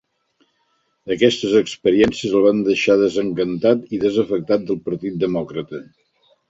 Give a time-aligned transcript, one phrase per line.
[1.15, 5.89] Aquestes experiències el van deixar desencantat i desafectat del Partit Demòcrata.